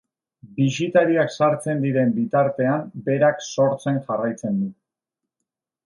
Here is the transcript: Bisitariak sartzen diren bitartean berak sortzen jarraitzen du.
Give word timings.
Bisitariak 0.59 1.33
sartzen 1.35 1.83
diren 1.85 2.15
bitartean 2.17 2.89
berak 3.11 3.47
sortzen 3.51 4.03
jarraitzen 4.09 4.61
du. 4.65 4.73